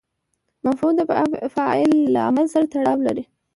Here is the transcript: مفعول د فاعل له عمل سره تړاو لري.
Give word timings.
مفعول 0.65 0.93
د 0.97 1.01
فاعل 1.55 1.91
له 2.13 2.19
عمل 2.27 2.45
سره 2.53 2.65
تړاو 2.73 3.05
لري. 3.07 3.23